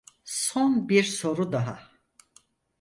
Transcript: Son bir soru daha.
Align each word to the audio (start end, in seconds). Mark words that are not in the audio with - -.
Son 0.45 0.89
bir 0.89 1.03
soru 1.03 1.51
daha. 1.51 1.79